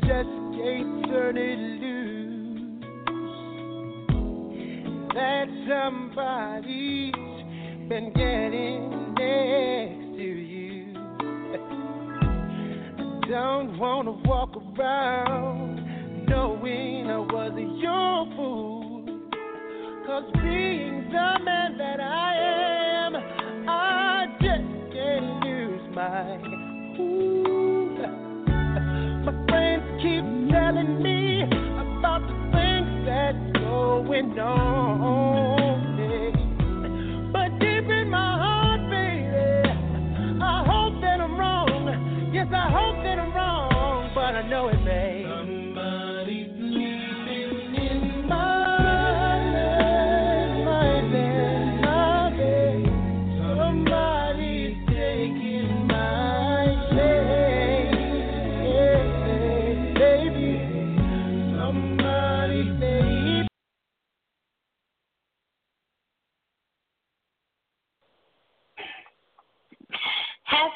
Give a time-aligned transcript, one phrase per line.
[0.00, 2.84] just can't turn it loose.
[5.14, 7.14] That somebody's
[7.88, 8.45] been getting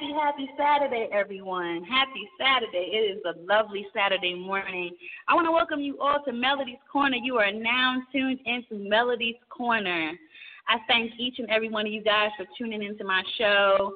[0.00, 1.84] Happy, happy Saturday, everyone.
[1.84, 2.88] Happy Saturday.
[2.90, 4.96] It is a lovely Saturday morning.
[5.28, 7.16] I want to welcome you all to Melody's Corner.
[7.16, 10.12] You are now tuned into Melody's Corner.
[10.68, 13.92] I thank each and every one of you guys for tuning into my show.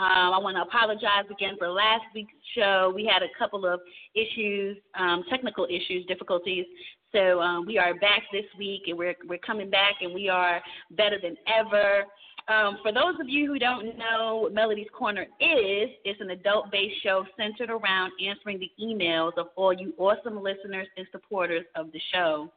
[0.00, 2.92] Um, I want to apologize again for last week's show.
[2.94, 3.80] We had a couple of
[4.14, 6.66] issues, um, technical issues, difficulties.
[7.10, 10.62] So um, we are back this week, and we're we're coming back, and we are
[10.92, 12.04] better than ever.
[12.48, 16.72] Um, for those of you who don't know what Melody's Corner is, it's an adult
[16.72, 21.92] based show centered around answering the emails of all you awesome listeners and supporters of
[21.92, 22.50] the show.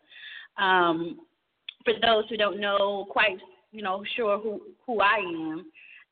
[0.57, 1.19] Um,
[1.83, 3.37] for those who don't know quite,
[3.73, 5.65] you know, sure who, who I am,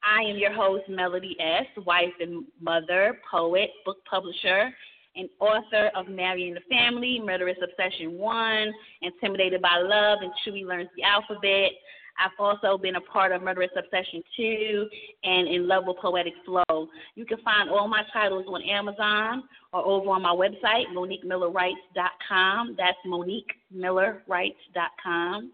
[0.03, 4.73] I am your host, Melody S., wife and mother, poet, book publisher,
[5.15, 10.89] and author of Marrying the Family, Murderous Obsession 1, Intimidated by Love, and Chewy Learns
[10.95, 11.71] the Alphabet.
[12.19, 14.89] I've also been a part of Murderous Obsession 2
[15.23, 16.89] and In Love with Poetic Flow.
[17.15, 22.75] You can find all my titles on Amazon or over on my website, MoniqueMillerWrites.com.
[22.77, 25.51] That's MoniqueMillerWrites.com.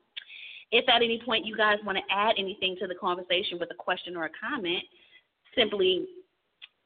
[0.71, 3.75] If at any point you guys want to add anything to the conversation with a
[3.75, 4.83] question or a comment,
[5.55, 6.07] simply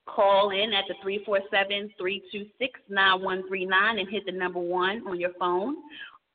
[0.05, 5.77] call in at the 347 326 9139 and hit the number one on your phone.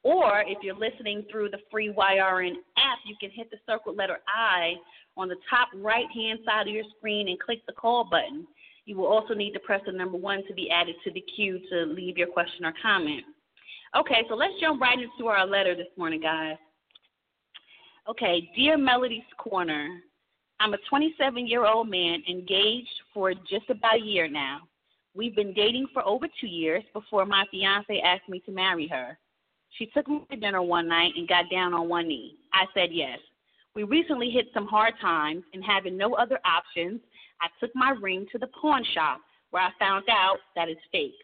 [0.05, 4.19] Or if you're listening through the free YRN app, you can hit the circle letter
[4.29, 4.75] I
[5.17, 8.47] on the top right hand side of your screen and click the call button.
[8.85, 11.59] You will also need to press the number one to be added to the queue
[11.71, 13.25] to leave your question or comment.
[13.97, 16.57] Okay, so let's jump right into our letter this morning, guys.
[18.07, 19.89] Okay, dear Melody's Corner,
[20.61, 24.61] I'm a 27 year old man engaged for just about a year now.
[25.15, 29.19] We've been dating for over two years before my fiance asked me to marry her.
[29.79, 32.37] She took me to dinner one night and got down on one knee.
[32.53, 33.19] I said yes.
[33.75, 37.01] We recently hit some hard times, and having no other options,
[37.41, 39.21] I took my ring to the pawn shop
[39.51, 41.15] where I found out that it's fake.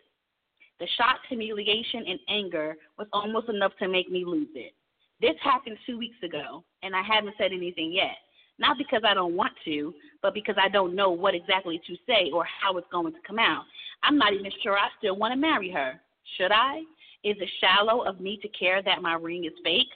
[0.81, 4.73] The shock, humiliation, and anger was almost enough to make me lose it.
[5.21, 8.17] This happened two weeks ago, and I haven't said anything yet.
[8.59, 12.31] Not because I don't want to, but because I don't know what exactly to say
[12.33, 13.65] or how it's going to come out.
[14.03, 16.01] I'm not even sure I still want to marry her.
[16.37, 16.83] Should I?
[17.23, 19.89] Is it shallow of me to care that my ring is fake?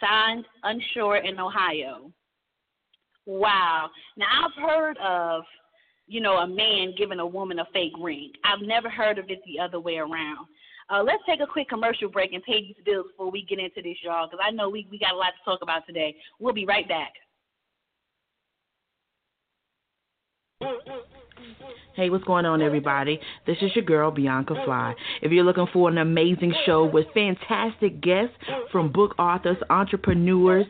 [0.00, 2.12] Signed, unsure in Ohio.
[3.26, 3.90] Wow.
[4.16, 5.42] Now I've heard of,
[6.06, 8.32] you know, a man giving a woman a fake ring.
[8.44, 10.46] I've never heard of it the other way around.
[10.90, 13.80] Uh, let's take a quick commercial break and pay these bills before we get into
[13.82, 16.14] this, y'all, because I know we, we got a lot to talk about today.
[16.38, 17.12] We'll be right back.
[21.94, 23.20] Hey, what's going on, everybody?
[23.46, 24.94] This is your girl, Bianca Fly.
[25.20, 28.34] If you're looking for an amazing show with fantastic guests
[28.70, 30.64] from book authors, entrepreneurs,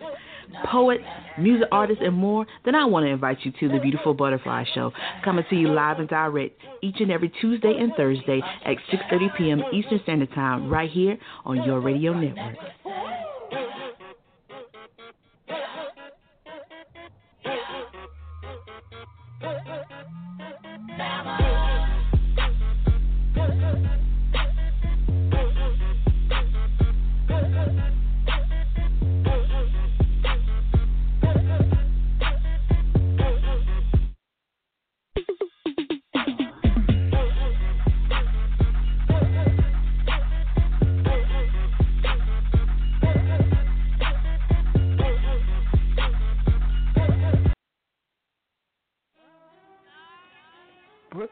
[0.64, 1.04] poets,
[1.38, 4.90] music artists, and more, then I want to invite you to the Beautiful Butterfly Show.
[5.24, 9.62] Coming to you live and direct each and every Tuesday and Thursday at 6.30 p.m.
[9.72, 12.56] Eastern Standard Time right here on your radio network.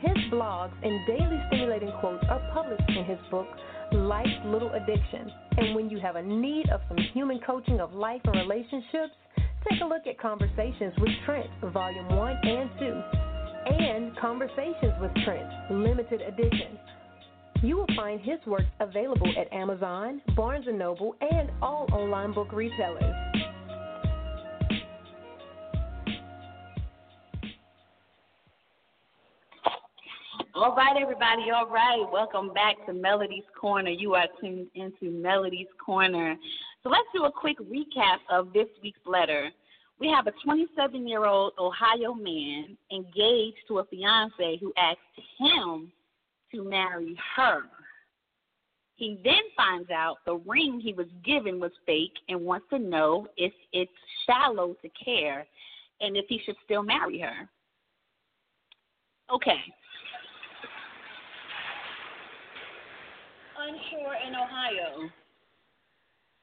[0.00, 3.46] His blogs and daily stimulating quotes are published in his book,
[3.92, 5.30] Life's Little Addiction.
[5.56, 9.14] And when you have a need of some human coaching of life and relationships,
[9.70, 13.02] Take a look at Conversations with Trent, Volume 1 and 2,
[13.66, 16.78] and Conversations with Trent, Limited Edition.
[17.62, 22.52] You will find his works available at Amazon, Barnes & Noble, and all online book
[22.52, 23.14] retailers.
[30.54, 31.50] All right, everybody.
[31.54, 32.04] All right.
[32.12, 33.90] Welcome back to Melody's Corner.
[33.90, 36.36] You are tuned into Melody's Corner.
[36.82, 39.50] So let's do a quick recap of this week's letter.
[40.00, 44.98] We have a 27 year old Ohio man engaged to a fiance who asked
[45.38, 45.92] him
[46.52, 47.62] to marry her.
[48.96, 53.28] He then finds out the ring he was given was fake and wants to know
[53.36, 53.90] if it's
[54.26, 55.46] shallow to care
[56.00, 57.48] and if he should still marry her.
[59.32, 59.60] Okay.
[63.58, 65.10] Unsure in Ohio.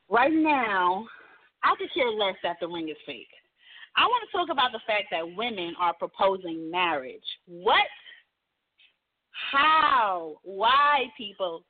[0.10, 1.06] Right now,
[1.64, 3.28] I could care less that the ring is fake.
[3.96, 7.24] I want to talk about the fact that women are proposing marriage.
[7.48, 7.88] What?
[9.52, 10.38] How?
[10.44, 11.64] Why, people?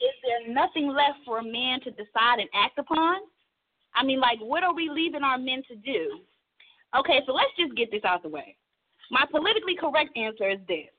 [0.00, 3.16] Is there nothing left for a man to decide and act upon?
[3.94, 6.20] I mean, like, what are we leaving our men to do?
[6.96, 8.56] Okay, so let's just get this out the way.
[9.10, 10.90] My politically correct answer is this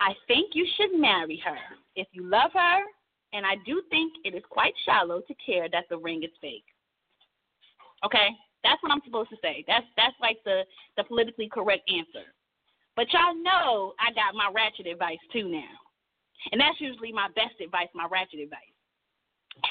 [0.00, 1.58] I think you should marry her
[1.96, 2.80] if you love her
[3.32, 6.64] and I do think it is quite shallow to care that the ring is fake.
[8.04, 8.28] Okay,
[8.64, 9.64] that's what I'm supposed to say.
[9.66, 10.62] That's that's like the
[10.96, 12.26] the politically correct answer.
[12.96, 15.74] But y'all know I got my ratchet advice too now,
[16.50, 18.60] and that's usually my best advice, my ratchet advice.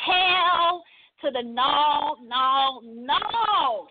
[0.06, 0.84] Hell
[1.22, 3.88] to the no, no, no!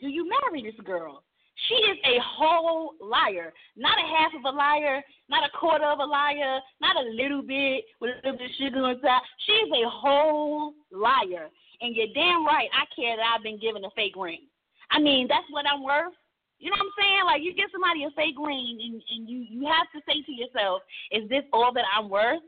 [0.00, 1.22] Do you marry this girl?
[1.68, 3.52] She is a whole liar.
[3.76, 7.42] Not a half of a liar, not a quarter of a liar, not a little
[7.42, 9.22] bit with a little bit of sugar on top.
[9.46, 11.48] She is a whole liar.
[11.80, 14.46] And you're damn right, I care that I've been given a fake ring.
[14.90, 16.12] I mean, that's what I'm worth.
[16.58, 17.24] You know what I'm saying?
[17.26, 20.32] Like you get somebody a fake ring and, and you, you have to say to
[20.32, 22.42] yourself, is this all that I'm worth?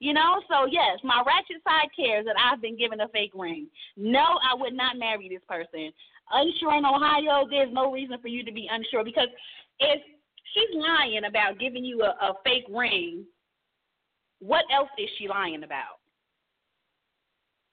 [0.00, 3.66] You know, so yes, my ratchet side cares that I've been given a fake ring.
[3.96, 5.92] No, I would not marry this person
[6.32, 9.28] unsure in Ohio, there's no reason for you to be unsure because
[9.80, 10.00] if
[10.54, 13.24] she's lying about giving you a, a fake ring,
[14.40, 15.98] what else is she lying about?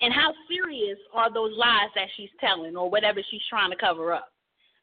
[0.02, 4.14] And how serious are those lies that she's telling or whatever she's trying to cover
[4.14, 4.30] up?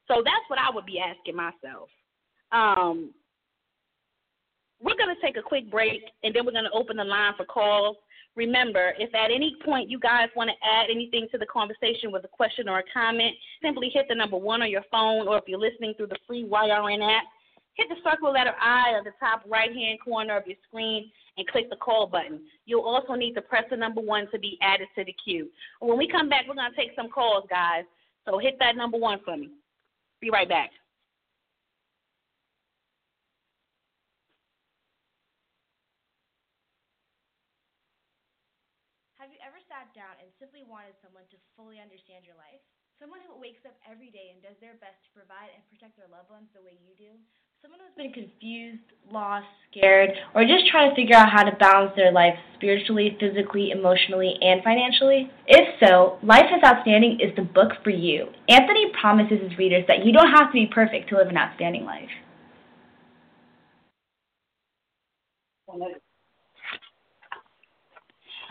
[0.08, 1.88] So that's what I would be asking myself.
[2.50, 3.12] Um,
[4.80, 7.34] we're going to take a quick break and then we're going to open the line
[7.36, 7.96] for calls.
[8.34, 12.24] Remember, if at any point you guys want to add anything to the conversation with
[12.24, 15.44] a question or a comment, simply hit the number one on your phone, or if
[15.46, 17.24] you're listening through the free YRN app,
[17.74, 21.46] hit the circle letter I at the top right hand corner of your screen and
[21.48, 22.40] click the call button.
[22.64, 25.48] You'll also need to press the number one to be added to the queue.
[25.80, 27.84] When we come back, we're going to take some calls, guys.
[28.26, 29.50] So hit that number one for me.
[30.20, 30.70] Be right back.
[39.72, 42.60] Sat down and simply wanted someone to fully understand your life?
[43.00, 46.12] Someone who wakes up every day and does their best to provide and protect their
[46.12, 47.16] loved ones the way you do?
[47.62, 51.92] someone who's been confused, lost, scared, or just trying to figure out how to balance
[51.94, 55.30] their life spiritually, physically, emotionally, and financially?
[55.46, 58.26] If so, Life is Outstanding is the book for you.
[58.48, 61.84] Anthony promises his readers that you don't have to be perfect to live an outstanding
[61.84, 62.10] life.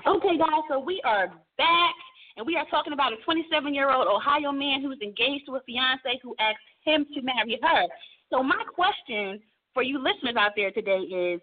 [0.07, 1.27] Okay, guys, so we are
[1.59, 1.95] back,
[2.35, 5.61] and we are talking about a 27 year old Ohio man who's engaged to a
[5.61, 7.83] fiance who asked him to marry her.
[8.31, 9.39] So, my question
[9.75, 11.39] for you listeners out there today is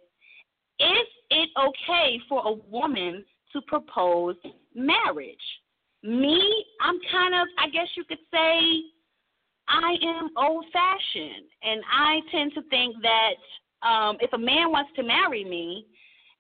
[0.81, 4.35] Is it okay for a woman to propose
[4.75, 5.37] marriage?
[6.03, 8.83] Me, I'm kind of, I guess you could say,
[9.69, 14.91] I am old fashioned, and I tend to think that um, if a man wants
[14.97, 15.87] to marry me,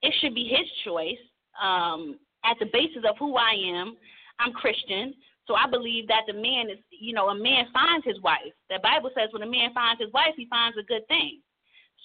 [0.02, 1.18] it should be his choice
[1.62, 3.96] um, at the basis of who I am.
[4.40, 5.14] I'm Christian,
[5.46, 8.54] so I believe that the man is, you know, a man finds his wife.
[8.70, 11.40] The Bible says when a man finds his wife, he finds a good thing.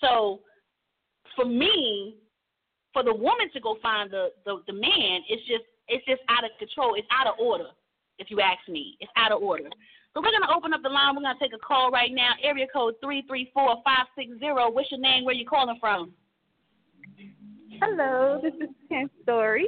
[0.01, 0.39] So
[1.35, 2.15] for me,
[2.93, 6.45] for the woman to go find the, the, the man, it's just it's just out
[6.45, 6.95] of control.
[6.95, 7.67] It's out of order,
[8.17, 8.95] if you ask me.
[9.01, 9.69] It's out of order.
[10.13, 11.15] So we're gonna open up the line.
[11.15, 12.33] We're gonna take a call right now.
[12.41, 14.69] Area code three three four five six zero.
[14.69, 15.25] What's your name?
[15.25, 16.13] Where you calling from?
[17.85, 19.67] Hello, this is Ten Story.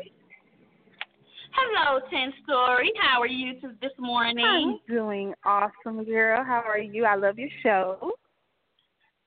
[1.51, 2.89] Hello, Ten Story.
[3.01, 4.79] How are you t- this morning?
[4.87, 6.41] I'm doing awesome, girl.
[6.41, 7.03] How are you?
[7.03, 8.11] I love your show.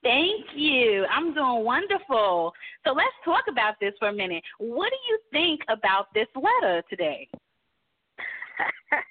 [0.03, 1.05] Thank you.
[1.15, 2.55] I'm doing wonderful.
[2.87, 4.43] So let's talk about this for a minute.
[4.57, 7.29] What do you think about this letter today?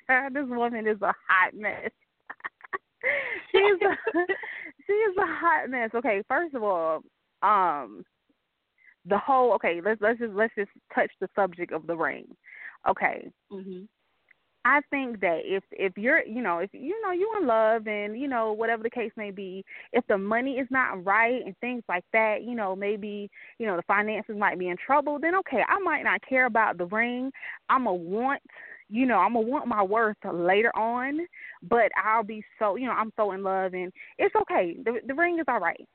[0.34, 1.92] this woman is a hot mess.
[3.52, 4.18] she's a,
[4.88, 5.92] she is a hot mess.
[5.94, 7.04] Okay, first of all,
[7.44, 8.04] um,
[9.08, 9.82] the whole okay.
[9.84, 12.26] Let's let's just let's just touch the subject of the ring.
[12.90, 13.84] Okay, hmm
[14.66, 18.20] I think that if if you're you know if you know you're in love and
[18.20, 21.84] you know whatever the case may be, if the money is not right and things
[21.88, 25.64] like that, you know maybe you know the finances might be in trouble, then okay,
[25.68, 27.32] I might not care about the ring.
[27.70, 28.42] I'm a want
[28.90, 31.20] you know I'm gonna want my worth later on,
[31.64, 34.76] but I'll be so you know I'm so in love and it's okay.
[34.84, 35.88] The the ring is all right,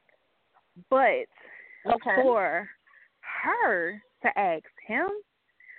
[0.88, 1.26] but
[1.86, 2.14] Okay.
[2.14, 2.68] for
[3.42, 5.08] her to ask him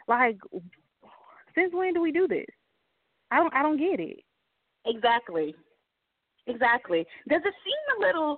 [0.08, 0.38] like
[1.56, 2.46] since when do we do this?
[3.32, 4.20] I don't I don't get it.
[4.86, 5.56] Exactly.
[6.48, 7.06] Exactly.
[7.30, 8.38] Does it seem a little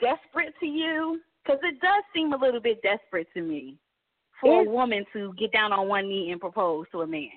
[0.00, 1.20] desperate to you?
[1.42, 3.78] Because it does seem a little bit desperate to me
[4.40, 7.30] for It- a woman to get down on one knee and propose to a man.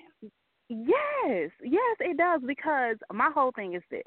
[0.68, 4.02] Yes, yes, it does because my whole thing is this.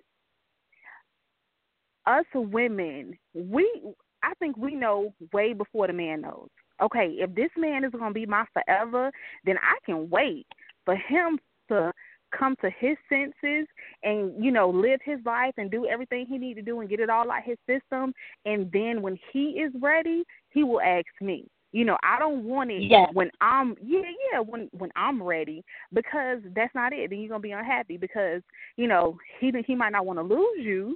[2.06, 3.82] Us women, we
[4.22, 6.50] I think we know way before the man knows.
[6.82, 9.12] Okay, if this man is going to be my forever,
[9.46, 10.46] then I can wait
[10.84, 11.40] for him
[11.70, 11.92] to
[12.38, 13.68] come to his senses
[14.04, 17.00] and you know live his life and do everything he need to do and get
[17.00, 18.14] it all out his system.
[18.46, 21.46] And then when he is ready he will ask me.
[21.72, 23.10] You know i don't want it Yes.
[23.14, 24.02] when i'm yeah
[24.32, 25.64] yeah when when i'm ready
[25.94, 27.10] because that's not it.
[27.10, 28.42] Then you're going to be unhappy because
[28.78, 30.96] you know he he might not want to lose you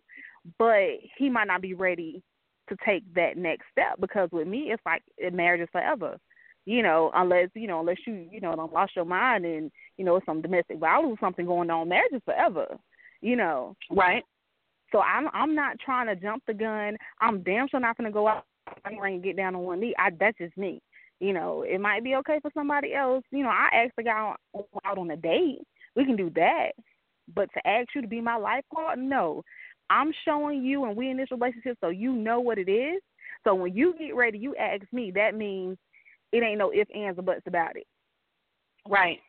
[0.58, 2.24] but he might not be ready
[2.70, 6.18] to take that next step because with me it's like marriage is forever
[6.70, 10.06] you know, unless you know, unless you you know, don't lost your mind and you
[10.06, 11.90] know, some domestic violence or something going on.
[11.90, 12.78] Marriage is forever,
[13.22, 13.76] you know.
[13.90, 14.24] Right.
[14.92, 16.96] So I'm I'm not trying to jump the gun.
[17.22, 18.46] I'm damn sure not going to go out
[18.86, 19.96] and get down on one knee.
[19.98, 20.80] I that's just me.
[21.20, 23.24] You know, it might be okay for somebody else.
[23.32, 24.38] You know, I asked the guy out,
[24.86, 25.64] out on a date.
[25.96, 26.74] We can do that.
[27.34, 29.44] But to ask you to be my life partner, no.
[29.90, 33.02] I'm showing you, and we in this relationship, so you know what it is.
[33.44, 35.12] So when you get ready, you ask me.
[35.16, 35.78] That means
[36.32, 37.88] it ain't no ifs, ands, or buts about it.
[38.88, 39.20] Right.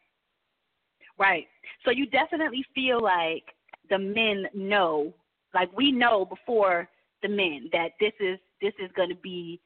[1.19, 1.47] Right.
[1.85, 3.45] So you definitely feel like
[3.91, 5.13] the men know,
[5.55, 6.89] like we know before
[7.23, 9.61] the men that this is this is going to be,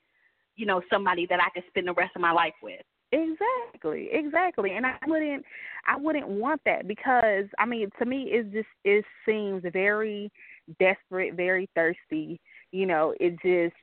[0.56, 2.80] you know, somebody that I can spend the rest of my life with.
[3.12, 4.72] Exactly, exactly.
[4.72, 5.44] And I wouldn't
[5.86, 10.32] I wouldn't want that because I mean to me it just it seems very
[10.78, 12.40] desperate, very thirsty.
[12.72, 13.76] You know, it just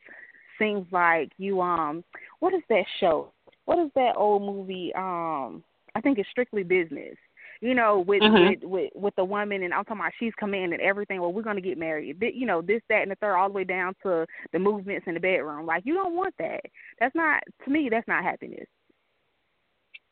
[0.59, 2.03] seems like you um
[2.39, 3.31] what is that show?
[3.65, 4.91] What is that old movie?
[4.95, 5.63] Um
[5.95, 7.15] I think it's strictly business.
[7.59, 8.49] You know, with Mhm.
[8.49, 11.21] with with with the woman, and I'm talking about she's commanding everything.
[11.21, 12.17] Well, we're gonna get married.
[12.19, 15.13] You know, this, that, and the third, all the way down to the movements in
[15.13, 15.67] the bedroom.
[15.67, 16.61] Like you don't want that.
[16.99, 17.87] That's not to me.
[17.89, 18.67] That's not happiness.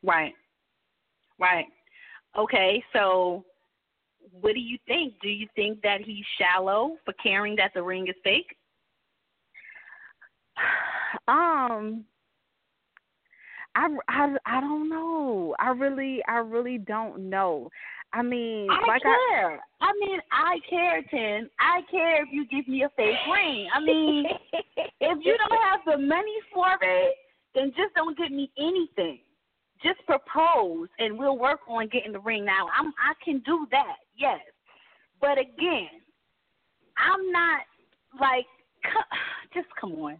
[0.03, 0.33] Right.
[1.39, 1.65] Right.
[2.37, 3.43] Okay, so
[4.31, 5.13] what do you think?
[5.21, 8.55] Do you think that he's shallow for caring that the ring is fake?
[11.27, 12.05] Um,
[13.75, 15.55] I, I, I don't know.
[15.59, 17.69] I really I really don't know.
[18.13, 19.61] I mean, I like care.
[19.81, 21.49] I, I mean, I care, Ten.
[21.59, 23.67] I care if you give me a fake ring.
[23.73, 27.15] I mean, if you don't have the money for it,
[27.53, 29.19] then just don't give me anything.
[29.81, 32.43] Just propose, and we'll work on getting the ring.
[32.43, 34.39] Now, I'm I can do that, yes,
[35.21, 35.87] but again,
[36.97, 37.61] I'm not
[38.19, 38.45] like
[39.53, 40.17] just come on.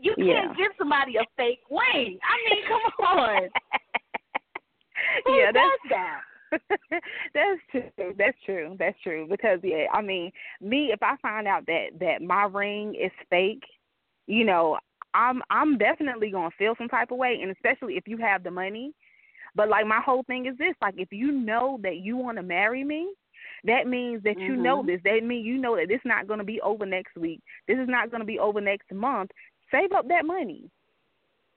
[0.00, 0.54] You can't Yeah.
[0.56, 2.18] give somebody a fake ring.
[2.22, 3.48] I mean, come on.
[5.26, 6.20] Who yeah, does that's that?
[7.34, 8.14] that's true.
[8.16, 8.76] That's true.
[8.78, 9.26] That's true.
[9.28, 13.64] Because yeah, I mean, me if I find out that that my ring is fake,
[14.26, 14.78] you know,
[15.14, 18.50] I'm I'm definitely gonna feel some type of way, and especially if you have the
[18.50, 18.92] money.
[19.54, 22.42] But like my whole thing is this: like if you know that you want to
[22.42, 23.12] marry me,
[23.64, 24.86] that means that you know Mhm.
[24.86, 25.02] this.
[25.02, 27.40] That means you know that this not gonna be over next week.
[27.66, 29.30] This is not gonna be over next month.
[29.70, 30.70] Save up that money.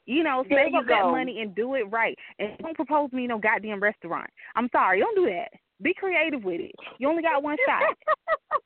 [0.05, 2.17] You know, There save you up that money and do it right.
[2.39, 4.29] And don't propose me in no goddamn restaurant.
[4.55, 5.49] I'm sorry, don't do that.
[5.81, 6.75] Be creative with it.
[6.97, 7.97] You only got one shot.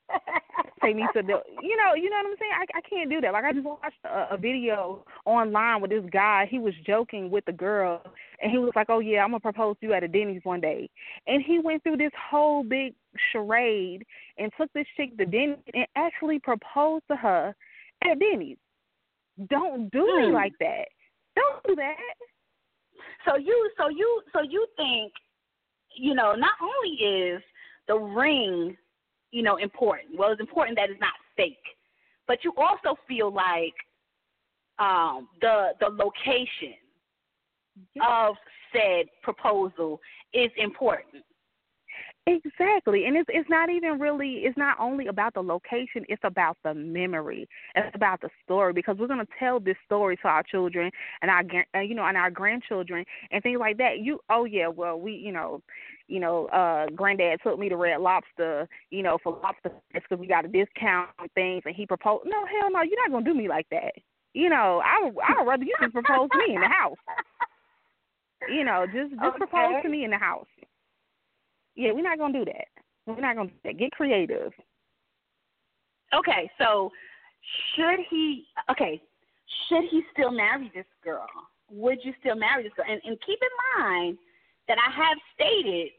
[0.83, 2.51] Take me to the, you know, you know what I'm saying.
[2.53, 3.33] I I can't do that.
[3.33, 6.47] Like I just watched a, a video online with this guy.
[6.49, 8.01] He was joking with the girl,
[8.41, 10.61] and he was like, "Oh yeah, I'm gonna propose to you at a Denny's one
[10.61, 10.89] day."
[11.25, 12.93] And he went through this whole big
[13.31, 14.05] charade
[14.37, 17.55] and took this chick to Denny's and actually proposed to her
[18.03, 18.57] at Denny's.
[19.49, 20.33] Don't do me Hmm.
[20.33, 20.87] like that.
[21.35, 21.95] Don't do that.
[23.25, 25.11] So you, so you, so you think,
[25.95, 27.41] you know, not only is
[27.87, 28.77] the ring,
[29.31, 30.17] you know, important.
[30.17, 31.55] Well, it's important that it's not fake,
[32.27, 33.73] but you also feel like
[34.79, 36.75] um, the the location
[38.07, 38.35] of
[38.73, 39.99] said proposal
[40.33, 41.23] is important.
[42.27, 46.57] Exactly, and it's it's not even really it's not only about the location; it's about
[46.61, 47.47] the memory.
[47.73, 50.91] It's about the story because we're gonna tell this story to our children
[51.21, 51.43] and our
[51.73, 53.99] uh, you know and our grandchildren and things like that.
[53.99, 55.61] You oh yeah, well we you know
[56.09, 60.27] you know uh granddad took me to Red Lobster you know for lobster because we
[60.27, 62.25] got a discount on things and he proposed.
[62.25, 63.93] No hell no, you're not gonna do me like that.
[64.33, 66.97] You know I would I would rather you just propose to me in the house.
[68.49, 70.45] You know just just propose to me in the house.
[71.77, 72.67] Yeah, we're not gonna do that.
[73.05, 73.77] We're not gonna do that.
[73.77, 74.51] Get creative.
[76.13, 76.91] Okay, so
[77.75, 78.45] should he?
[78.71, 79.01] Okay,
[79.69, 81.27] should he still marry this girl?
[81.69, 82.87] Would you still marry this girl?
[82.89, 84.17] And, and keep in mind
[84.67, 85.91] that I have stated,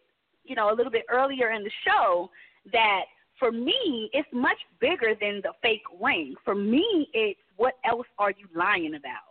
[0.45, 2.29] you know, a little bit earlier in the show
[2.73, 3.03] that
[3.39, 6.35] for me it's much bigger than the fake ring.
[6.45, 9.28] For me, it's what else are you lying about?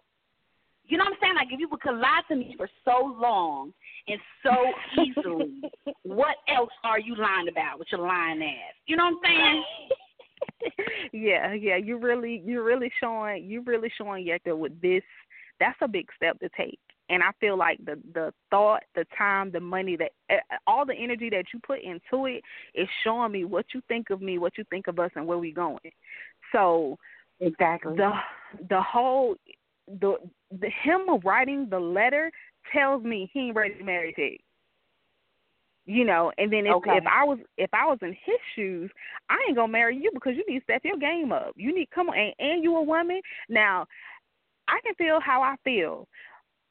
[0.88, 1.36] You know what I'm saying?
[1.36, 3.74] Like if you could lie to me for so long
[4.08, 4.54] and so
[5.02, 5.62] easily,
[6.04, 8.76] what else are you lying about with your lying ass?
[8.86, 9.64] You know what I'm saying?
[11.14, 11.76] yeah, yeah.
[11.76, 15.04] You really, you're really showing, you're really showing Yeka with this.
[15.60, 19.52] That's a big step to take, and I feel like the the thought, the time,
[19.52, 22.44] the money, that eh, all the energy that you put into it
[22.76, 25.40] is showing me what you think of me, what you think of us, and where
[25.40, 25.80] we going.
[26.52, 27.00] So
[27.40, 27.96] Exactly.
[27.96, 28.12] the
[28.70, 29.36] the whole
[29.88, 30.18] the
[30.52, 32.32] the him writing the letter
[32.74, 34.40] tells me he ain't ready to marry Tig.
[35.86, 36.98] You know, and then if Okay.
[36.98, 38.92] if I was if I was in his shoes,
[39.30, 41.54] I ain't gonna marry you because you need to step your game up.
[41.56, 43.22] You need come on and, and you a woman.
[43.48, 43.88] Now,
[44.68, 46.08] I can feel how I feel.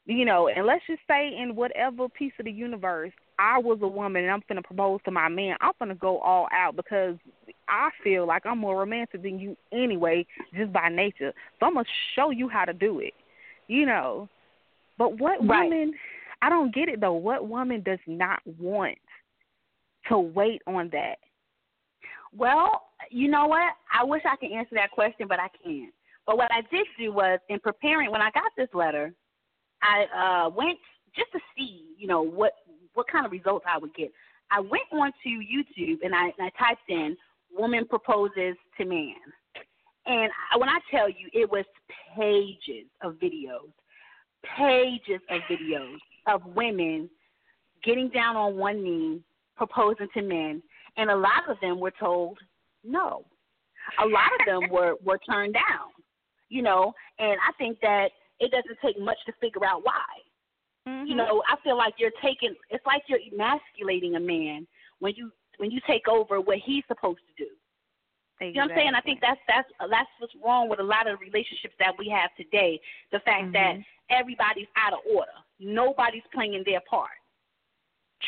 [0.05, 3.87] You know, and let's just say in whatever piece of the universe I was a
[3.87, 7.15] woman and I'm gonna propose to my man, I'm gonna go all out because
[7.67, 11.33] I feel like I'm more romantic than you anyway, just by nature.
[11.59, 13.13] So I'm gonna show you how to do it.
[13.67, 14.29] You know.
[14.97, 15.69] But what Right.
[15.69, 15.93] woman
[16.41, 17.13] I don't get it though.
[17.13, 18.97] What woman does not want
[20.09, 21.17] to wait on that?
[22.35, 23.73] Well, you know what?
[23.91, 25.93] I wish I could answer that question, but I can't.
[26.25, 29.13] But what I did do was, in preparing, when I got this letter,
[29.81, 30.77] I uh, went
[31.15, 32.53] just to see, you know, what
[32.97, 34.11] what kind of results I would get.
[34.49, 37.15] I went onto YouTube and I, and I typed in
[37.55, 39.15] "woman proposes to man,"
[40.07, 41.65] and I, when I tell you, it was
[42.15, 43.71] pages of videos,
[44.57, 47.09] pages of videos of women
[47.83, 49.21] getting down on one knee
[49.55, 50.63] proposing to men,
[50.97, 52.39] and a lot of them were told
[52.83, 53.25] no.
[54.03, 55.91] A lot of them were were turned down,
[56.49, 58.07] you know, and I think that
[58.39, 60.03] it doesn't take much to figure out why.
[60.87, 61.07] Mm-hmm.
[61.07, 64.65] You know, I feel like you're taking it's like you're emasculating a man
[64.99, 67.49] when you when you take over what he's supposed to do.
[68.39, 68.91] You know what I'm saying?
[68.95, 72.07] I think that's that's that's what's wrong with a lot of the relationships that we
[72.09, 72.79] have today.
[73.11, 73.77] The fact that
[74.09, 75.31] everybody's out of order.
[75.59, 77.17] Nobody's playing their part.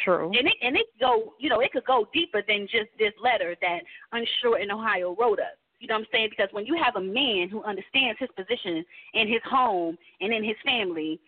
[0.03, 0.31] True.
[0.35, 3.55] And it and it go you know, it could go deeper than just this letter
[3.61, 5.57] that Unsure in Ohio wrote us.
[5.79, 6.29] You know what I'm saying?
[6.31, 10.43] Because when you have a man who understands his position in his home and in
[10.43, 11.19] his family,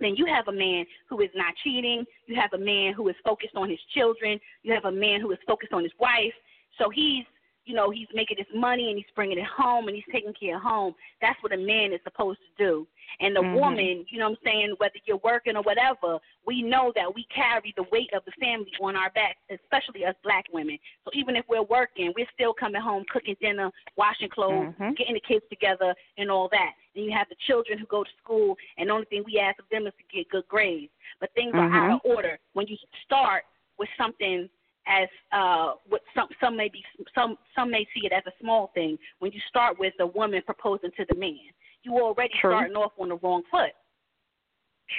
[0.00, 2.04] then you have a man who is not cheating.
[2.26, 4.40] You have a man who is focused on his children.
[4.62, 6.34] You have a man who is focused on his wife.
[6.78, 7.24] So he's
[7.64, 10.56] you know, he's making his money and he's bringing it home and he's taking care
[10.56, 10.94] of home.
[11.20, 12.86] That's what a man is supposed to do.
[13.20, 13.60] And the Mhm.
[13.60, 17.24] woman, you know what I'm saying, whether you're working or whatever, we know that we
[17.24, 20.78] carry the weight of the family on our back, especially us black women.
[21.04, 24.96] So even if we're working, we're still coming home, cooking dinner, washing clothes, Mhm.
[24.96, 26.74] getting the kids together, and all that.
[26.94, 29.58] And you have the children who go to school, and the only thing we ask
[29.58, 30.92] of them is to get good grades.
[31.20, 33.44] But things are out of order when you start
[33.78, 34.48] with something
[34.86, 36.82] as uh what some some may be
[37.14, 40.42] some some may see it as a small thing when you start with a woman
[40.44, 41.36] proposing to the man
[41.82, 42.52] you already True.
[42.52, 43.72] starting off on the wrong foot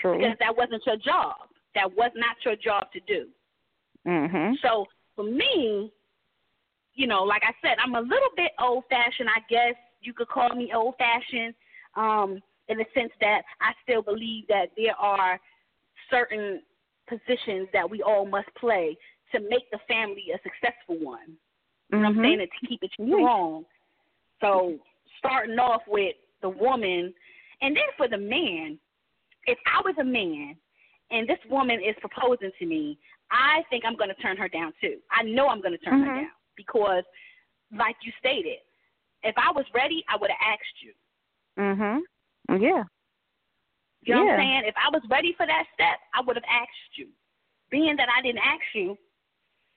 [0.02, 0.18] True.
[0.18, 1.36] because that wasn't your job
[1.76, 3.28] that was not your job to do
[4.08, 4.56] Mm-hmm.
[4.64, 5.92] so for me
[6.96, 10.28] you know like i said i'm a little bit old fashioned i guess you could
[10.28, 11.54] call me old fashioned
[11.96, 15.40] um in the sense that i still believe that there are
[16.10, 16.64] certain
[17.08, 18.98] positions that we all must play
[19.32, 21.38] to make the family a successful one
[21.92, 22.24] you know what I'm Mhm.
[22.24, 22.42] saying?
[22.42, 23.66] And to keep it strong.
[24.40, 24.80] So
[25.18, 27.14] starting off with the woman,
[27.62, 28.80] and then for the man,
[29.46, 30.58] if I was a man
[31.12, 32.98] and this woman is proposing to me,
[33.30, 35.02] I think I'm going to turn her down too.
[35.12, 36.22] I know I'm going to turn her Mhm.
[36.22, 37.04] down because,
[37.72, 38.60] like you stated,
[39.24, 40.94] if I was ready, I would have asked you.
[41.58, 42.02] Mhm.
[42.50, 42.86] Yeah.
[44.04, 44.66] You know what I'm saying?
[44.66, 47.10] If I was ready for that step, I would have asked you.
[47.70, 48.98] Being that I didn't ask you,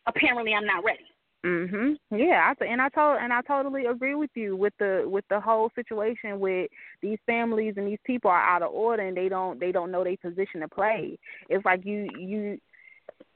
[0.06, 1.04] apparently I'm not ready.
[1.44, 1.98] Mhm.
[2.10, 5.38] Yeah, I and I told and I totally agree with you with the with the
[5.38, 6.70] whole situation with
[7.02, 10.02] these families and these people are out of order and they don't they don't know
[10.04, 11.18] their position to play.
[11.50, 12.58] It's like you you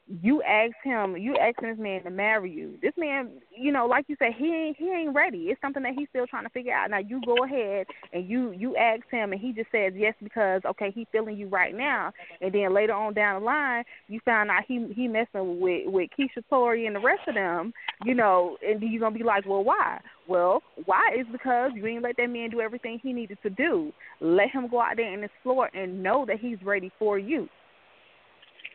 [0.09, 2.79] you ask him, you asking this man to marry you.
[2.81, 5.45] This man, you know, like you said, he ain't he ain't ready.
[5.45, 6.91] It's something that he's still trying to figure out.
[6.91, 10.63] Now you go ahead and you you ask him, and he just says yes because
[10.65, 14.51] okay, he feeling you right now, and then later on down the line, you found
[14.51, 18.57] out he he messing with with Keisha Tori and the rest of them, you know,
[18.67, 20.01] and you're gonna be like, well, why?
[20.27, 23.93] Well, why is because you ain't let that man do everything he needed to do.
[24.21, 27.49] Let him go out there and explore and know that he's ready for you.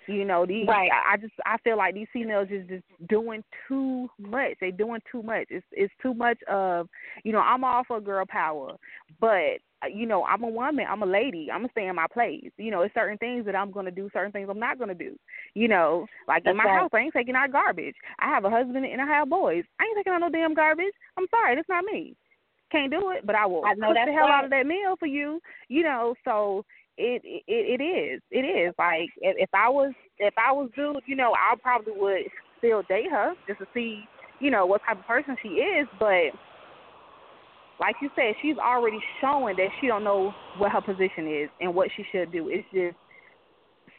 [0.08, 0.89] You know, these Right.
[0.92, 4.54] I, just I feel like these females is just doing too much.
[4.60, 5.48] They doing too much.
[5.50, 6.89] It's it's too much of
[7.24, 8.76] you know, I'm all for girl power,
[9.20, 12.08] but uh, you know, I'm a woman, I'm a lady, I'm gonna stay in my
[12.12, 12.52] place.
[12.58, 15.18] You know, it's certain things that I'm gonna do, certain things I'm not gonna do.
[15.54, 16.80] You know, like in my right.
[16.80, 17.96] house I ain't taking out garbage.
[18.20, 19.63] I have a husband and I have boys.
[19.80, 20.94] I ain't taking out no damn garbage.
[21.18, 22.16] I'm sorry, that's not me.
[22.72, 24.39] Can't do it, but I will I know cook that's the hell right.
[24.39, 25.39] out of that meal for you.
[25.68, 26.66] You know, so
[26.97, 31.15] it it it is it is like if, I was if I was dude, you
[31.15, 32.21] know, I probably would
[32.58, 34.03] still date her just to see
[34.39, 36.32] you know what type of person she is, but
[37.79, 41.73] like you said, she's already showing that she don't know what her position is and
[41.73, 42.49] what she should do.
[42.49, 42.95] It's just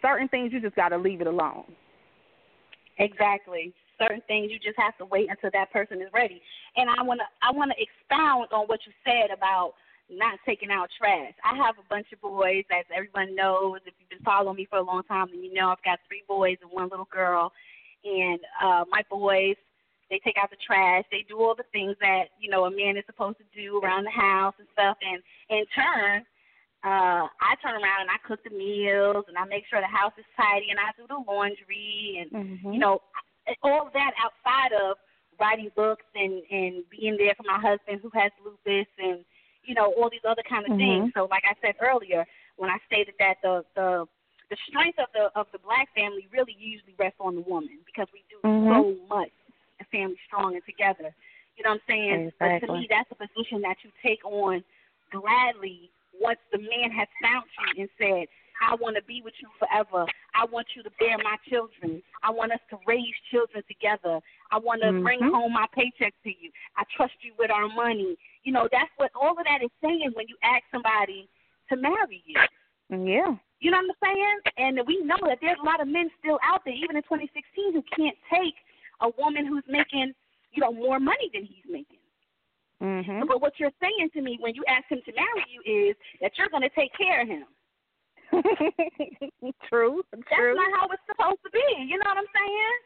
[0.01, 1.65] certain things you just got to leave it alone.
[2.99, 3.75] Exactly.
[3.99, 6.41] Certain things you just have to wait until that person is ready.
[6.77, 9.75] And I wanna I wanna expound on what you said about
[10.11, 11.33] not taking out trash.
[11.45, 13.81] I have a bunch of boys, as everyone knows.
[13.87, 16.23] If you've been following me for a long time, then you know I've got three
[16.29, 17.53] boys and one little girl.
[18.05, 19.57] And uh my boys,
[20.11, 21.05] they take out the trash.
[21.11, 24.05] They do all the things that you know a man is supposed to do around
[24.05, 24.99] the house and stuff.
[25.01, 26.23] And in turn,
[26.85, 30.13] uh, I turn around and I cook the meals and I make sure the house
[30.19, 32.73] is tidy and I do the laundry and Mm-hmm.
[32.73, 33.01] you know
[33.63, 34.97] all that outside of
[35.41, 39.25] writing books and and being there for my husband who has lupus and
[39.67, 40.79] you know all these other kind of Mhm.
[40.79, 41.13] things.
[41.15, 44.07] So like I said earlier, when I stated that the the
[44.51, 48.09] the strength of the of the black family really usually rests on the woman because
[48.13, 48.69] we do Mhm.
[48.73, 49.33] so much
[49.79, 51.15] and family strong and together.
[51.57, 52.33] You know what I'm saying?
[52.41, 54.65] But to me, that's a position that you take on
[55.13, 58.27] gladly once the man has found you and said,
[58.63, 60.07] I want to be with you forever.
[60.35, 62.03] I want you to bear my children.
[62.23, 64.21] I want us to raise children together.
[64.51, 65.31] I want to bring Mhm.
[65.31, 66.51] home my paycheck to you.
[66.77, 68.17] I trust you with our money.
[68.45, 71.29] You know, that's what all of that is saying when you ask somebody
[71.71, 72.37] to marry you.
[72.91, 73.35] Yeah.
[73.61, 74.39] You know what I'm saying?
[74.59, 77.73] And we know that there's a lot of men still out there, even in 2016,
[77.73, 78.55] who can't take
[79.01, 80.13] a woman who's making,
[80.53, 81.99] you know, more money than he's making.
[82.83, 83.27] Mhm.
[83.27, 86.37] But what you're saying to me when you ask him to marry you is that
[86.37, 87.47] you're going to take care of him.
[89.69, 90.03] true.
[90.13, 90.55] That's True.
[90.55, 91.65] not how it's supposed to be.
[91.89, 92.77] You know what I'm saying?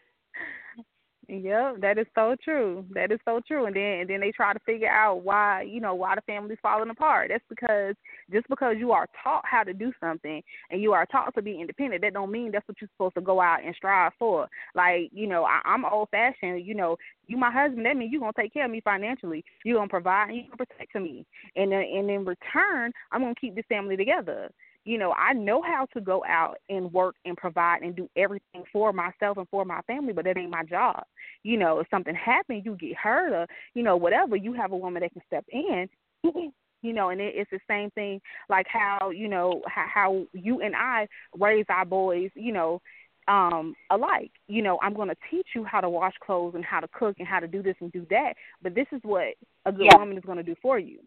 [1.31, 2.87] Yeah, that is so true.
[2.95, 3.67] That is so true.
[3.67, 6.57] And then and then they try to figure out why, you know, why the family's
[6.63, 7.29] falling apart.
[7.31, 7.95] That's because
[8.33, 11.61] just because you are taught how to do something and you are taught to be
[11.61, 14.49] independent, that don't mean that's what you're supposed to go out and strive for.
[14.75, 18.21] Like, you know, I, I'm old fashioned, you know, you my husband, that means you're
[18.23, 19.45] gonna take care of me financially.
[19.65, 21.27] You're gonna provide and you're gonna protect me.
[21.57, 24.51] And then and in return I'm gonna keep this family together.
[24.85, 28.65] You know, I know how to go out and work and provide and do everything
[28.73, 31.03] for myself and for my family, but that ain't my job.
[31.43, 34.77] You know, if something happens, you get hurt or, you know, whatever, you have a
[34.77, 35.89] woman that can step in.
[36.83, 40.61] you know, and it, it's the same thing like how, you know, how, how you
[40.63, 41.07] and I
[41.39, 42.81] raise our boys, you know,
[43.29, 44.31] um alike.
[44.49, 47.17] You know, I'm going to teach you how to wash clothes and how to cook
[47.19, 49.35] and how to do this and do that, but this is what
[49.67, 49.97] a good Yeah.
[49.97, 51.01] woman is going to do for you.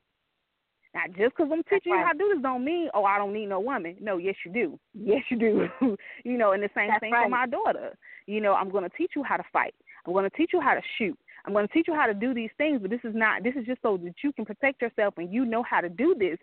[0.94, 3.34] Now, just because I'm teaching you how to do this don't mean, oh, I don't
[3.34, 3.96] need no woman.
[4.02, 4.80] No, yes, you do.
[4.94, 5.68] Yes, you do.
[6.26, 7.26] you know, and the same That's thing right.
[7.26, 7.98] for my daughter.
[8.28, 9.74] You know, I'm going to teach you how to fight.
[10.06, 11.18] I'm going to teach you how to shoot.
[11.46, 13.56] I'm going to teach you how to do these things, but this is not, this
[13.56, 16.38] is just so that you can protect yourself and you know how to do this.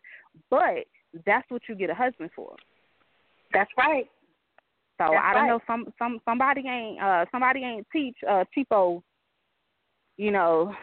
[0.50, 0.86] But
[1.24, 2.56] that's what you get a husband for.
[3.52, 4.06] That's right.
[4.98, 5.48] So That's I don't right.
[5.48, 9.00] know, some some somebody ain't uh somebody ain't teach uh cheapo,
[10.16, 10.74] you know,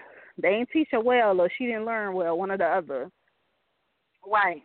[0.41, 3.11] they ain't teach her well or she didn't learn well, one or the other.
[4.25, 4.63] Right.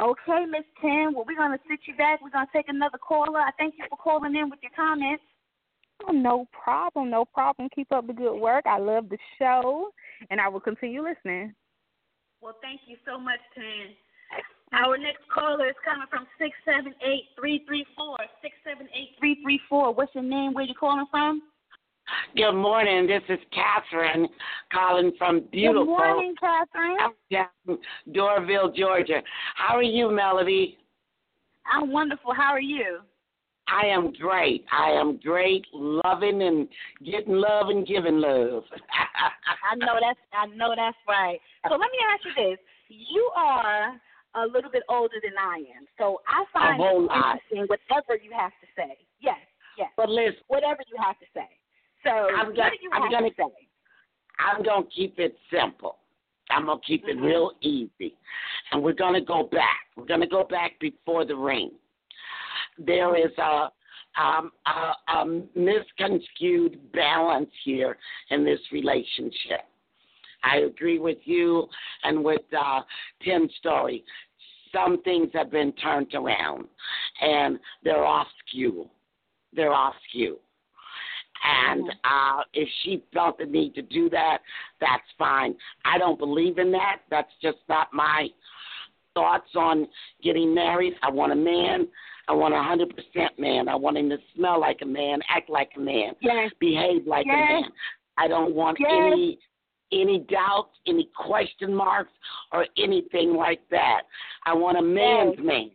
[0.00, 1.14] Okay, Miss Tim.
[1.14, 2.20] Well, we're gonna sit you back.
[2.22, 3.40] We're gonna take another caller.
[3.40, 5.22] I thank you for calling in with your comments.
[6.06, 7.70] Oh, no problem, no problem.
[7.74, 8.66] Keep up the good work.
[8.66, 9.90] I love the show,
[10.28, 11.54] and I will continue listening.
[12.42, 13.96] Well, thank you so much, Tim.
[14.72, 19.16] Our next caller is coming from six seven eight three three four six seven eight
[19.18, 19.94] three three four.
[19.94, 20.52] What's your name?
[20.52, 21.40] Where you calling from?
[22.36, 23.06] Good morning.
[23.06, 24.28] This is Catherine
[24.72, 26.96] calling from beautiful Good morning, Catherine.
[27.30, 27.78] down
[28.12, 29.22] Doraville, Georgia.
[29.56, 30.78] How are you, Melody?
[31.72, 32.34] I'm wonderful.
[32.34, 33.00] How are you?
[33.68, 34.64] I am great.
[34.70, 36.68] I am great, loving and
[37.04, 38.62] getting love and giving love.
[38.72, 41.40] I know that's I know that's right.
[41.68, 44.00] So let me ask you this: You are
[44.36, 47.40] a little bit older than I am, so I find it lot.
[47.50, 48.98] interesting whatever you have to say.
[49.20, 49.38] Yes,
[49.76, 51.48] yes, But listen, whatever you have to say.
[52.06, 53.66] So I'm gonna- I'm gonna- say?
[54.38, 55.98] I'm going to keep it simple.
[56.50, 58.14] I'm going to keep it real easy.
[58.70, 59.80] And we're going to go back.
[59.96, 61.70] We're going to go back before the ring.
[62.78, 63.70] There is a,
[64.20, 67.96] um, a, a misconstrued balance here
[68.30, 69.62] in this relationship.
[70.44, 71.66] I agree with you
[72.04, 72.82] and with uh,
[73.24, 74.04] Tim's story.
[74.72, 76.66] Some things have been turned around
[77.20, 78.88] and they're off skew.
[79.54, 80.38] They're off skew.
[81.46, 84.38] And uh, if she felt the need to do that,
[84.80, 85.54] that's fine.
[85.84, 87.02] I don't believe in that.
[87.10, 88.28] That's just not my
[89.14, 89.86] thoughts on
[90.22, 90.94] getting married.
[91.02, 91.86] I want a man.
[92.28, 93.68] I want a hundred percent man.
[93.68, 96.50] I want him to smell like a man, act like a man, Yes.
[96.58, 97.34] behave like Yes.
[97.34, 97.72] a man.
[98.18, 98.90] I don't want Yes.
[98.90, 99.38] any
[99.92, 102.12] any doubts, any question marks,
[102.50, 104.02] or anything like that.
[104.44, 105.70] I want a man's man.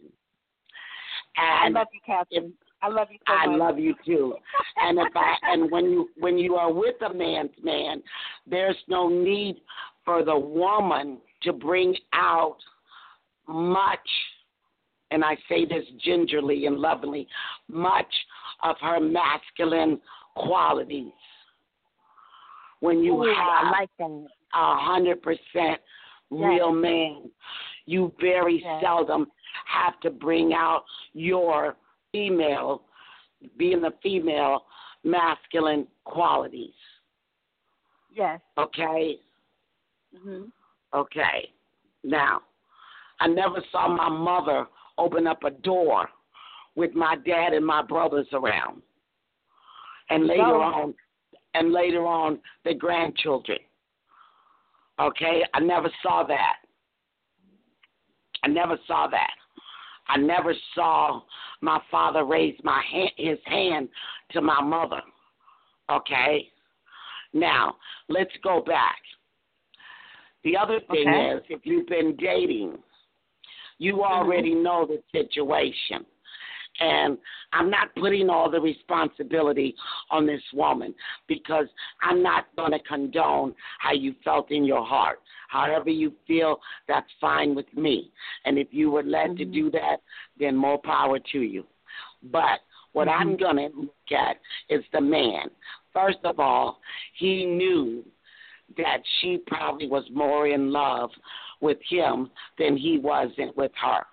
[1.38, 2.54] I love you, Catherine.
[2.82, 3.60] I love you so I much.
[3.60, 4.36] love you too.
[4.78, 8.02] And if I and when you when you are with a man's man,
[8.48, 9.62] there's no need
[10.04, 12.58] for the woman to bring out
[13.48, 14.00] much
[15.12, 17.28] and I say this gingerly and lovingly,
[17.68, 18.12] much
[18.64, 20.00] of her masculine
[20.36, 21.12] qualities.
[22.80, 24.16] When you Ooh, have like a
[24.54, 25.80] hundred percent
[26.32, 27.30] real man,
[27.86, 28.82] you very Yes.
[28.82, 29.28] seldom
[29.66, 31.76] have to bring out your
[32.12, 32.84] female,
[33.58, 34.66] being a female,
[35.04, 36.74] masculine qualities.
[38.16, 38.40] Yes.
[38.58, 39.18] Okay?
[40.16, 40.44] hmm
[40.94, 41.50] Okay.
[42.04, 42.42] Now,
[43.20, 44.66] I never saw my mother
[44.98, 46.10] open up a door
[46.76, 48.82] with my dad and my brothers around.
[50.10, 50.62] And later No.
[50.62, 50.94] on
[51.54, 53.60] and later on the grandchildren.
[55.00, 55.44] Okay?
[55.54, 56.58] I never saw that.
[58.44, 59.34] I never saw that.
[60.12, 61.22] I never saw
[61.62, 63.88] my father raise my hand, his hand
[64.32, 65.02] to my mother.
[65.90, 66.50] Okay?
[67.34, 67.76] Now,
[68.10, 68.98] let's go back.
[70.44, 71.38] The other thing Okay.
[71.38, 72.78] is, if you've been dating,
[73.78, 74.02] you mm-hmm.
[74.02, 76.06] already know the situation.
[76.82, 77.18] And
[77.54, 79.76] I'm not putting all the responsibility
[80.10, 80.96] on this woman
[81.28, 81.68] because
[82.02, 85.20] I'm not going to condone how you felt in your heart.
[85.50, 88.12] However you feel, that's fine with me.
[88.46, 89.54] And if you were led to mm-hmm.
[89.54, 89.98] do that,
[90.40, 91.66] then more power to you.
[92.32, 92.60] But
[92.94, 93.44] what I'm mm-hmm.
[93.44, 94.38] going to look at
[94.70, 95.50] is the man.
[95.94, 96.80] First of all,
[97.14, 98.04] he knew
[98.78, 101.12] that she probably was more in love
[101.60, 104.06] with him than he was with her.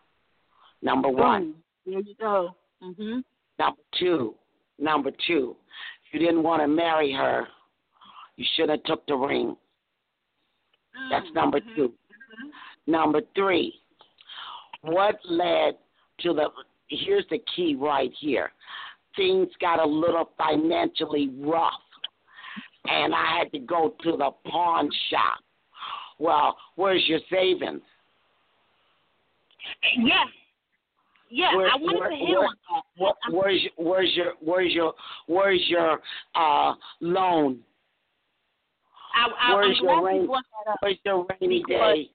[0.82, 1.52] Number one.
[1.52, 1.62] Boom.
[1.88, 2.54] There you go.
[2.82, 3.24] Mhm.
[3.58, 4.34] Number two,
[4.78, 5.56] number two,
[6.04, 7.48] if you didn't want to marry her,
[8.36, 9.56] you should have took the ring.
[11.08, 11.94] That's number two.
[12.86, 13.80] Number three,
[14.82, 15.78] what led
[16.18, 16.52] to the?
[16.88, 18.52] Here's the key right here.
[19.16, 21.72] Things got a little financially rough,
[22.84, 25.42] and I had to go to the pawn shop.
[26.18, 27.82] Well, where's your savings?
[29.96, 30.28] Yes.
[31.30, 32.54] Yeah, Where- I wanted where- to hit where- on
[32.98, 33.14] that.
[33.32, 34.94] Where's your, where's your where's your
[35.26, 36.00] where's your
[36.34, 37.60] uh loan?
[39.14, 40.78] I, I, where's I'm your glad rain- you that up.
[40.80, 42.10] Where's your rainy day?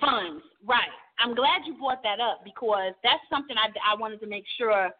[0.00, 0.42] funds.
[0.66, 0.88] Right.
[1.18, 4.90] I'm glad you brought that up because that's something I, I wanted to make sure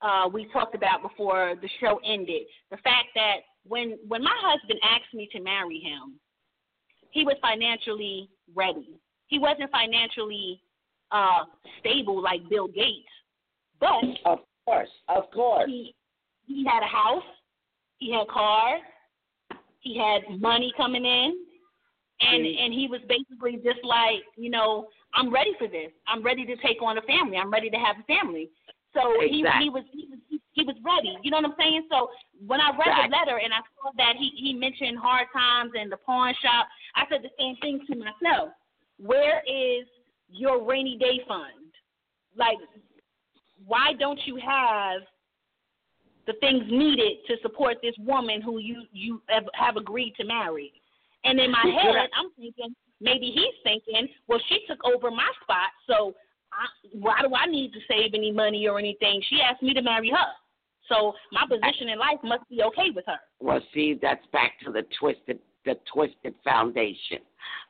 [0.00, 2.42] uh, we talked about before the show ended.
[2.70, 6.14] The fact that when when my husband asked me to marry him,
[7.10, 8.98] he was financially ready.
[9.26, 10.62] He wasn't financially
[11.10, 11.44] uh,
[11.80, 13.08] stable like Bill Gates,
[13.80, 15.68] but Of course, of course.
[15.68, 15.94] he
[16.46, 17.22] he had a house,
[17.98, 18.80] he had cars,
[19.80, 21.38] he had money coming in,
[22.20, 22.60] and Mhm.
[22.64, 25.92] and he was basically just like, you know, I'm ready for this.
[26.06, 27.36] I'm ready to take on a family.
[27.36, 28.50] I'm ready to have a family.
[28.94, 30.18] So he he was he was
[30.52, 31.16] he was ready.
[31.22, 31.86] You know what I'm saying?
[31.90, 32.10] So
[32.46, 33.10] when I read Exactly.
[33.10, 36.66] the letter and I saw that he he mentioned hard times and the pawn shop,
[36.96, 38.50] I said the same thing to myself.
[38.98, 39.86] Where is
[40.28, 41.72] your rainy day fund?
[42.36, 42.58] Like,
[43.66, 45.02] why don't you have
[46.26, 50.72] the things needed to support this woman who you you have, have agreed to marry?
[51.24, 55.70] And in my head, I'm thinking maybe he's thinking, well, she took over my spot,
[55.86, 56.14] so
[56.52, 59.22] I, why do I need to save any money or anything?
[59.28, 60.26] She asked me to marry her,
[60.88, 63.18] so my position in life must be okay with her.
[63.40, 67.18] Well, see, that's back to the twisted, the twisted foundation,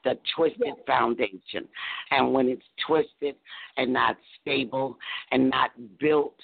[0.05, 0.77] the twisted Yes.
[0.87, 1.69] foundation,
[2.11, 3.37] and when it's twisted
[3.77, 4.99] and not stable
[5.31, 6.41] and not built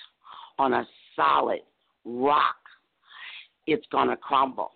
[0.58, 1.62] on a solid
[2.04, 2.56] rock,
[3.66, 4.72] it's gonna crumble.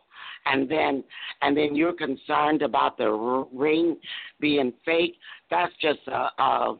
[0.46, 1.04] And then,
[1.42, 3.10] and then you're concerned about the
[3.52, 4.00] ring
[4.40, 5.18] being fake.
[5.50, 6.78] That's just a, a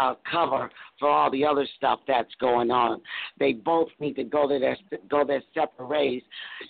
[0.00, 3.00] uh, cover for all the other stuff that's going on.
[3.38, 4.76] They both need to go to their
[5.10, 6.22] go their separate ways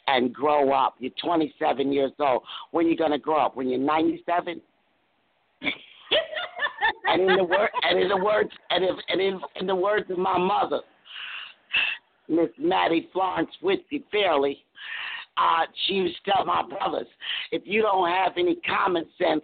[0.07, 0.97] and grow up.
[0.99, 2.43] You're 27 years old.
[2.73, 3.57] When you gonna grow up?
[3.57, 4.61] When you're 97?
[7.07, 10.11] And in the word and in the words and if and in, in the words
[10.11, 10.81] of my mother,
[12.29, 14.65] Miss Maddie Florence Whitby Fairley,
[15.37, 17.07] uh, she used to tell my brothers,
[17.51, 19.43] if you don't have any common sense,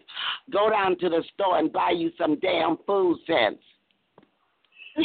[0.52, 3.58] go down to the store and buy you some damn food sense.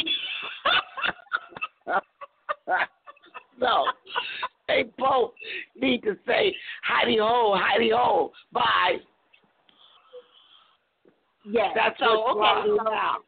[3.60, 3.84] so
[4.68, 5.32] they both
[5.80, 6.54] need to say
[6.88, 8.96] hidey ho, hidey ho, bye.
[11.44, 11.70] yes.
[11.74, 12.68] That's so okay.
[12.84, 13.18] now.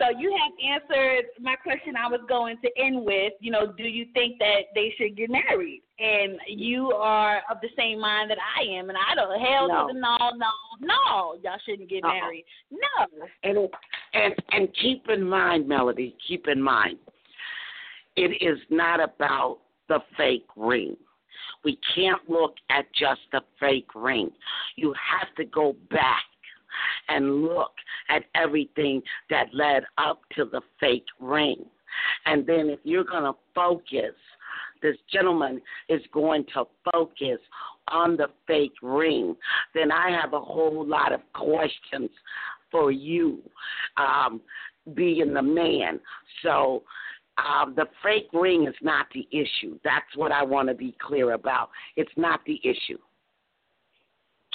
[0.00, 1.94] So you have answered my question.
[1.94, 5.28] I was going to end with, you know, do you think that they should get
[5.30, 5.82] married?
[5.98, 9.38] And you are of the same mind that I am, and I don't.
[9.38, 9.88] Hell No.
[9.88, 11.34] to the no, no, no.
[11.44, 12.14] Y'all shouldn't get Uh-uh.
[12.14, 12.44] married.
[12.70, 13.28] No.
[13.42, 13.68] And
[14.14, 16.96] and and keep in mind, Melody, keep in mind,
[18.16, 19.58] it is not about
[19.88, 20.96] the fake ring.
[21.62, 24.30] We can't look at just the fake ring.
[24.76, 26.24] You have to go back
[27.08, 27.72] and look
[28.08, 31.64] at everything that led up to the fake ring.
[32.26, 34.14] And then if you're going to focus,
[34.82, 37.38] this gentleman is going to focus
[37.88, 39.36] on the fake ring,
[39.74, 42.10] then I have a whole lot of questions
[42.70, 43.40] for you,
[43.96, 44.40] um,
[44.94, 46.00] being the man.
[46.42, 46.84] So
[47.38, 49.78] um, the fake ring is not the issue.
[49.84, 51.70] That's what I want to be clear about.
[51.96, 52.98] It's not the issue.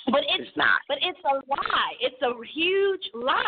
[0.07, 0.81] But it's, It's not.
[0.87, 1.93] But it's a lie.
[1.99, 3.43] It's a huge lie.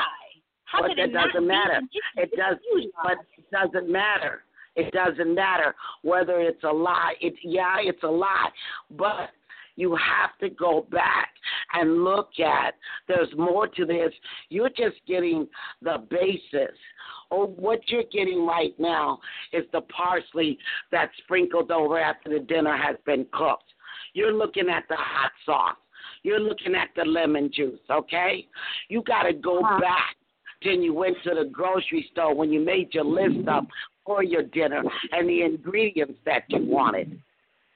[0.65, 1.79] How But could it not doesn't matter.
[2.15, 2.57] It does.
[3.03, 4.43] But it doesn't matter.
[4.75, 7.13] It doesn't matter whether it's a lie.
[7.19, 8.49] It yeah, it's a lie,
[8.91, 9.31] but
[9.75, 11.29] you have to go back
[11.73, 12.73] and look at.
[13.07, 14.11] There's more to this.
[14.49, 15.47] You're just getting
[15.81, 16.75] the basis.
[17.29, 19.19] Or what you're getting right now
[19.53, 20.57] is the parsley
[20.91, 23.63] that's sprinkled over after the dinner has been cooked.
[24.13, 25.75] You're looking at the hot sauce.
[26.23, 28.47] You're looking at the lemon juice, okay?
[28.89, 29.79] You got to go Uh-huh.
[29.79, 30.15] back
[30.63, 33.65] then you went to the grocery store when you made your list up
[34.03, 37.21] for your dinner and the ingredients that you wanted.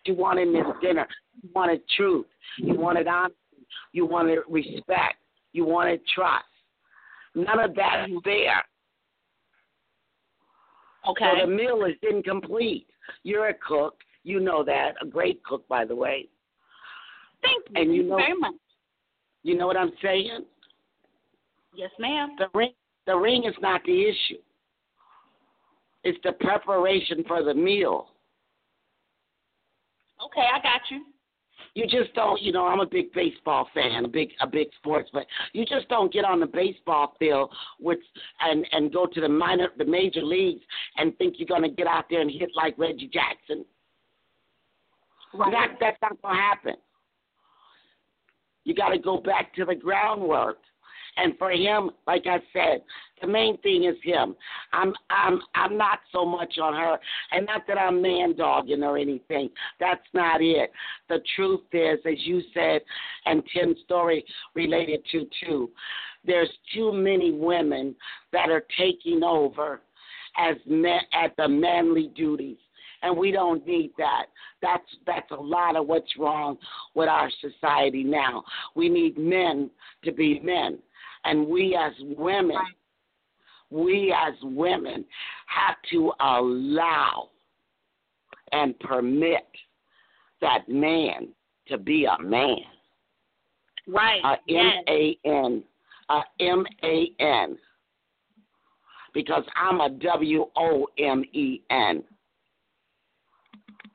[0.05, 1.07] You wanted this dinner.
[1.43, 2.25] You wanted truth.
[2.57, 3.37] You wanted honesty.
[3.93, 5.17] You wanted respect.
[5.53, 6.45] You wanted trust.
[7.35, 8.63] None of that is there.
[11.07, 11.31] okay.
[11.39, 12.87] So the meal is incomplete.
[13.23, 13.95] You're a cook.
[14.23, 14.93] You know that.
[15.01, 16.29] A great cook, by the way.
[17.41, 17.81] Thank you.
[17.81, 18.55] and you know- very much.
[19.43, 20.45] You know what I'm saying?
[21.73, 22.35] Yes, ma'am.
[22.37, 22.73] The ring,
[23.07, 24.37] the ring is not the issue.
[26.03, 28.09] It's the preparation for the meal.
[30.23, 31.05] Okay, I got you.
[31.73, 35.09] you just don't you know i'm a big baseball fan a big a big sports
[35.13, 37.99] but you just don't get on the baseball field with
[38.41, 40.61] and and go to the minor the major leagues
[40.97, 43.63] and think you're going to get out there and hit like reggie jackson
[45.33, 45.51] Right.
[45.51, 46.73] that that's not going to happen
[48.63, 50.57] you got to go back to the groundwork
[51.17, 52.81] And for him, like I said,
[53.21, 54.35] the main thing is him.
[54.73, 56.97] I'm I'm I'm not so much on her,
[57.31, 59.49] and not that I'm man dogging or anything.
[59.79, 60.71] That's not it.
[61.09, 62.81] The truth is, as you said,
[63.25, 64.23] and Tim's story
[64.55, 65.69] related to too.
[66.25, 67.95] There's too many women
[68.31, 69.81] that are taking over
[70.37, 72.57] as men, at the manly duties
[73.03, 74.25] and we don't need that.
[74.61, 76.57] That's that's a lot of what's wrong
[76.95, 78.43] with our society now.
[78.75, 79.69] We need men
[80.03, 80.79] to be men,
[81.25, 82.57] and we as women,
[83.69, 85.05] we as women
[85.47, 87.29] have to allow
[88.51, 89.47] and permit
[90.41, 91.29] that man
[91.67, 92.57] to be a man.
[93.87, 94.21] Right.
[94.23, 95.63] A M A N.
[96.09, 97.57] A M A N.
[99.13, 102.03] Because I'm a W O M E N.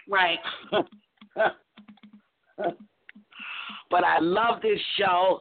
[0.08, 0.38] Right.
[3.90, 5.40] but I love this show.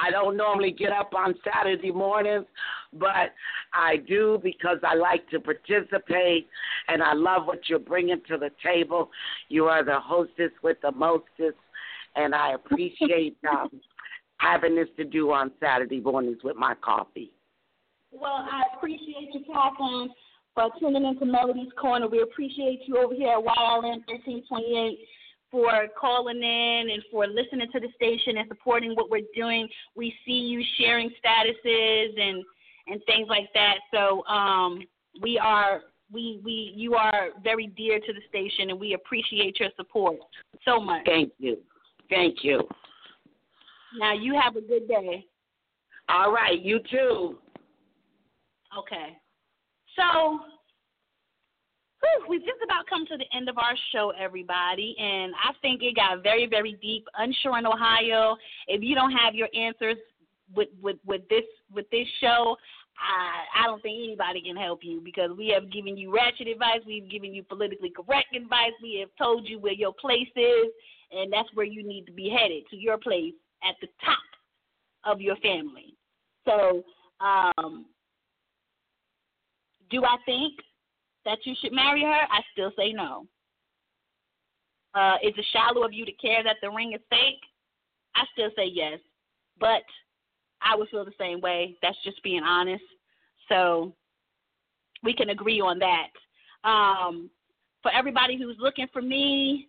[0.00, 2.46] I don't normally get up on Saturday mornings,
[2.92, 3.32] but
[3.74, 6.48] I do because I like to participate
[6.88, 9.10] and I love what you're bringing to the table.
[9.48, 11.58] You are the hostess with the mostest,
[12.16, 13.68] and I appreciate um,
[14.38, 17.32] having this to do on Saturday mornings with my coffee.
[18.12, 20.10] Well, I appreciate you, Catherine
[20.60, 22.08] for tuning into Melody's Corner.
[22.08, 24.98] We appreciate you over here at YRN 1328
[25.50, 29.68] for calling in and for listening to the station and supporting what we're doing.
[29.96, 32.44] We see you sharing statuses and
[32.86, 33.76] and things like that.
[33.92, 34.82] So um,
[35.22, 35.82] we are
[36.12, 40.16] we we you are very dear to the station and we appreciate your support
[40.64, 41.04] so much.
[41.06, 41.58] Thank you.
[42.08, 42.62] Thank you.
[43.98, 45.26] Now you have a good day.
[46.08, 47.38] All right, you too.
[48.78, 49.16] Okay.
[50.00, 50.40] So,
[52.00, 55.82] whew, we've just about come to the end of our show, everybody, and I think
[55.82, 57.04] it got very, very deep.
[57.18, 58.36] Unsure in Ohio.
[58.66, 59.96] If you don't have your answers
[60.56, 62.56] with with with this with this show,
[62.96, 66.80] I I don't think anybody can help you because we have given you ratchet advice,
[66.86, 70.72] we've given you politically correct advice, we have told you where your place is,
[71.12, 73.34] and that's where you need to be headed to your place
[73.68, 74.16] at the top
[75.04, 75.94] of your family.
[76.46, 76.84] So,
[77.20, 77.84] um,
[79.90, 80.54] do I think
[81.24, 82.08] that you should marry her?
[82.08, 83.26] I still say no.
[84.94, 87.40] Uh, is it shallow of you to care that the ring is fake?
[88.14, 88.98] I still say yes.
[89.58, 89.82] But
[90.62, 91.76] I would feel the same way.
[91.82, 92.82] That's just being honest.
[93.48, 93.92] So
[95.02, 96.68] we can agree on that.
[96.68, 97.30] Um,
[97.82, 99.68] for everybody who's looking for me,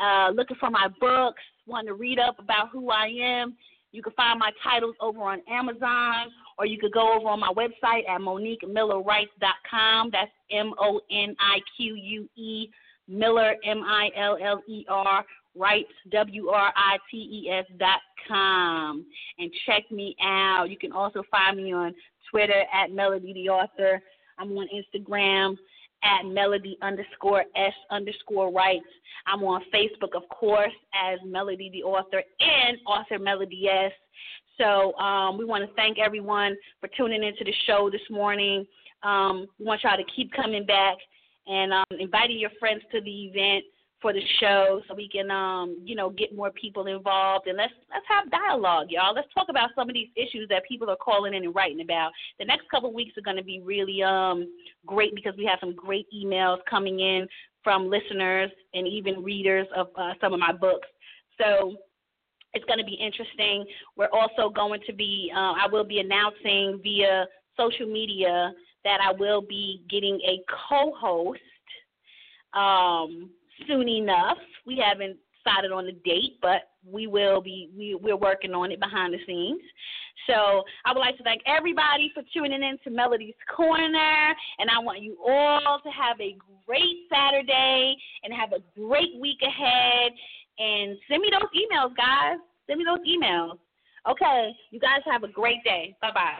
[0.00, 3.56] uh, looking for my books, wanting to read up about who I am,
[3.92, 6.28] you can find my titles over on Amazon
[6.60, 10.10] or you could go over on my website at MoniqueMillerWrites.com.
[10.12, 12.68] That's M O N I Q U E
[13.08, 15.24] Miller M I L L E R
[15.56, 19.06] Writes W R I T E S dot com
[19.38, 20.68] and check me out.
[20.68, 21.94] You can also find me on
[22.30, 24.02] Twitter at Melody the Author.
[24.38, 25.56] I'm on Instagram
[26.02, 28.84] at Melody underscore S underscore Writes.
[29.26, 33.92] I'm on Facebook, of course, as Melody the Author and Author Melody S.
[34.60, 38.66] So um, we want to thank everyone for tuning into the show this morning.
[39.02, 40.96] Um, we want y'all to keep coming back
[41.46, 43.64] and um, inviting your friends to the event
[44.02, 47.46] for the show so we can um, you know get more people involved.
[47.46, 49.14] And let's let's have dialogue y'all.
[49.14, 52.12] Let's talk about some of these issues that people are calling in and writing about.
[52.38, 54.46] The next couple weeks are going to be really um,
[54.84, 57.26] great because we have some great emails coming in
[57.64, 60.88] from listeners and even readers of uh, some of my books.
[61.38, 61.76] So
[62.54, 63.64] it's going to be interesting.
[63.96, 67.26] We're also going to be, uh, I will be announcing via
[67.56, 68.52] social media
[68.84, 71.40] that I will be getting a co host
[72.54, 73.30] um,
[73.66, 74.38] soon enough.
[74.66, 78.80] We haven't decided on the date, but we will be, we, we're working on it
[78.80, 79.60] behind the scenes.
[80.26, 84.78] So I would like to thank everybody for tuning in to Melody's Corner, and I
[84.78, 86.36] want you all to have a
[86.66, 90.12] great Saturday and have a great week ahead.
[90.60, 92.36] And send me those emails, guys.
[92.66, 93.58] Send me those emails.
[94.08, 95.96] Okay, you guys have a great day.
[96.00, 96.38] Bye bye.